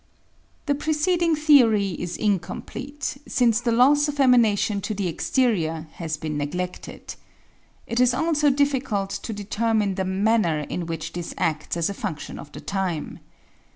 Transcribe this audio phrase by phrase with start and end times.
[0.65, 6.39] The preceding theory is incomplete, since the loss of emanation to the exterior has been
[6.39, 7.15] negledted.
[7.85, 12.39] It is also difficult to determine the manner in which this acis as a fundlion
[12.39, 13.19] of the time.